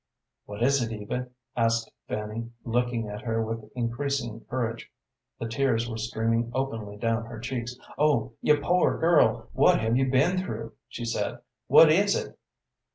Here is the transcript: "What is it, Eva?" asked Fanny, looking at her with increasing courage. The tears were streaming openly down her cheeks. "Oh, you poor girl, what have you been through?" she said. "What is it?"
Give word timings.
"What 0.45 0.63
is 0.63 0.81
it, 0.81 0.91
Eva?" 0.91 1.27
asked 1.55 1.91
Fanny, 2.07 2.49
looking 2.65 3.07
at 3.07 3.21
her 3.21 3.39
with 3.45 3.69
increasing 3.75 4.39
courage. 4.49 4.89
The 5.37 5.47
tears 5.47 5.87
were 5.87 5.99
streaming 5.99 6.49
openly 6.55 6.97
down 6.97 7.25
her 7.27 7.37
cheeks. 7.39 7.75
"Oh, 7.99 8.33
you 8.41 8.57
poor 8.59 8.97
girl, 8.97 9.49
what 9.53 9.79
have 9.79 9.95
you 9.95 10.09
been 10.09 10.39
through?" 10.39 10.73
she 10.87 11.05
said. 11.05 11.41
"What 11.67 11.91
is 11.91 12.15
it?" 12.15 12.35